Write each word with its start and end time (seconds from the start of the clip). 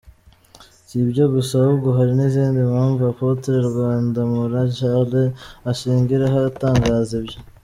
Si 0.87 0.95
ibyo 1.03 1.25
gusa 1.33 1.53
ahubwo 1.61 1.89
hari 1.97 2.11
n’izindi 2.17 2.59
mpamvu 2.71 3.01
Apotre 3.11 3.57
Rwandamura 3.67 4.59
Charles 4.75 5.35
ashingiraho 5.71 6.37
atangaza 6.51 7.13
ibyo. 7.21 7.37